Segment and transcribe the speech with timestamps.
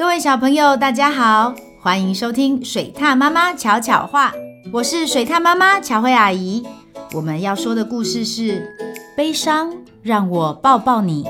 [0.00, 4.32] 各位小朋友，大家好，欢迎收听水獭妈妈巧巧话。
[4.72, 6.66] 我是水獭妈妈巧慧阿姨。
[7.12, 8.74] 我们要说的故事是：
[9.14, 11.26] 悲伤让我抱抱你。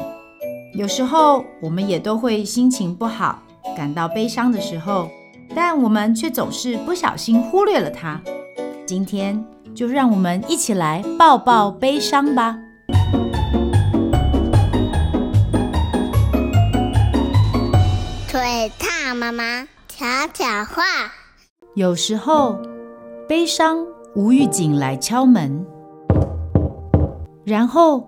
[0.73, 3.43] 有时候我们也都会心情不好，
[3.77, 5.11] 感到悲伤的时候，
[5.53, 8.21] 但我们却总是不小心忽略了它。
[8.87, 9.45] 今天
[9.75, 12.57] 就让我们一起来抱抱悲伤吧。
[18.61, 20.05] 水獭妈妈巧
[20.35, 20.83] 巧话，
[21.73, 22.61] 有时候
[23.27, 25.65] 悲伤无预警来敲门，
[27.43, 28.07] 然后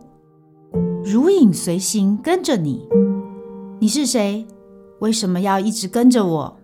[1.02, 2.86] 如影随形跟着你。
[3.80, 4.46] 你是谁？
[4.98, 6.58] 为什么要一直跟着我？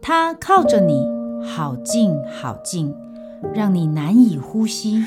[0.00, 1.04] 他靠着你，
[1.44, 2.94] 好近好近，
[3.52, 5.04] 让你难以呼吸。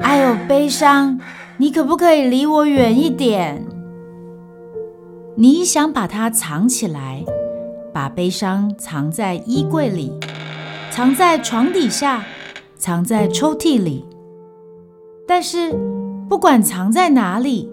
[0.00, 1.20] 哎呦，悲伤，
[1.58, 3.64] 你可不可以离我远一点？
[5.38, 7.22] 你想把它藏起来，
[7.92, 10.10] 把悲伤藏在衣柜里，
[10.90, 12.24] 藏在床底下，
[12.78, 14.06] 藏在抽屉里。
[15.28, 15.78] 但是，
[16.26, 17.70] 不管藏在哪里，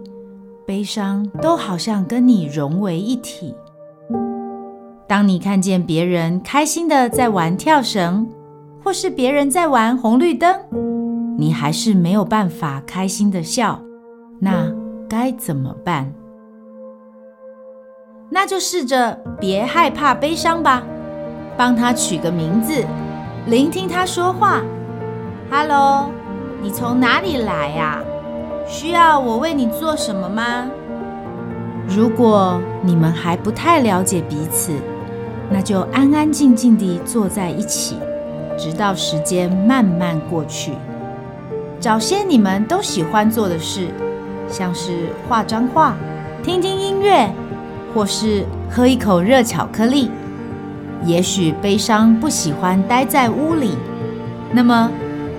[0.65, 3.55] 悲伤都好像跟你融为一体。
[5.07, 8.27] 当你看见别人开心的在玩跳绳，
[8.83, 10.53] 或是别人在玩红绿灯，
[11.37, 13.81] 你还是没有办法开心的笑，
[14.39, 14.69] 那
[15.07, 16.13] 该怎么办？
[18.35, 20.81] 那就试着别害怕悲伤吧，
[21.55, 22.83] 帮他取个名字，
[23.45, 24.63] 聆听他说话。
[25.51, 26.09] Hello，
[26.59, 28.01] 你从哪里来呀？
[28.65, 30.67] 需要我为你做什么吗？
[31.87, 34.73] 如果你们还不太了解彼此，
[35.51, 37.99] 那就安安静静地坐在一起，
[38.57, 40.71] 直到时间慢慢过去。
[41.79, 43.89] 找些你们都喜欢做的事，
[44.49, 45.93] 像是画张画、
[46.41, 47.29] 听听音乐。
[47.93, 50.09] 或是喝一口热巧克力，
[51.05, 53.77] 也许悲伤不喜欢待在屋里，
[54.51, 54.89] 那么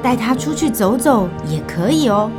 [0.02, 2.30] 带他出去走走也可以哦。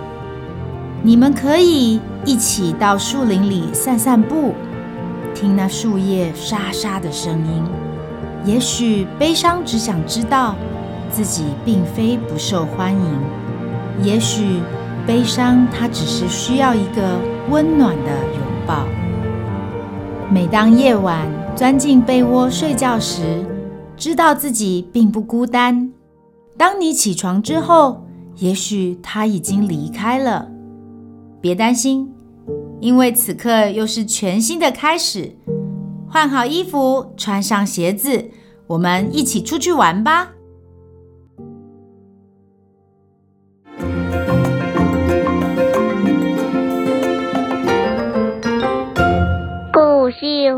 [1.02, 4.54] 你们可以一起到树林里散散步，
[5.34, 7.64] 听那树叶沙沙的声音。
[8.46, 10.56] 也许悲伤只想知道
[11.12, 13.20] 自己并非不受欢迎，
[14.04, 14.62] 也许
[15.06, 18.86] 悲伤它只是需要一个温暖的拥抱。
[20.32, 23.46] 每当夜晚钻进被窝睡觉时，
[23.96, 25.92] 知道自己并不孤单。
[26.58, 28.06] 当你起床之后，
[28.38, 30.50] 也许他已经离开了。
[31.40, 32.12] 别担心，
[32.80, 35.38] 因为此刻又是全新的开始。
[36.10, 38.32] 换好衣服，穿上鞋子，
[38.68, 40.32] 我们一起出去玩吧。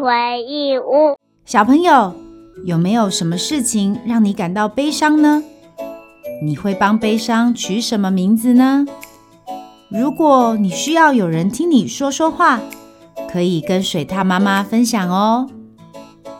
[0.01, 2.13] 回忆屋，小朋友，
[2.63, 5.44] 有没有什么事情让你感到悲伤呢？
[6.41, 8.85] 你会帮悲伤取什么名字呢？
[9.89, 12.61] 如果你需要有人听你说说话，
[13.29, 15.50] 可以跟水獭妈妈分享哦。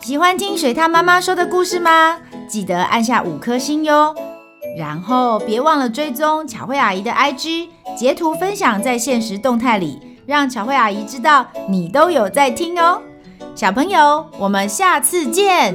[0.00, 2.18] 喜欢听水獭妈妈说的故事吗？
[2.48, 4.14] 记得按下五颗星哟。
[4.76, 13.02] 然后别忘了追踪巧慧阿姨的 IG，截图分享在限时动态里，让巧慧阿姨知道你都有在听哦。
[13.58, 15.74] 小朋友，我们下次见。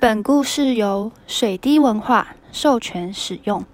[0.00, 3.64] 本故事由水滴文化授权使用。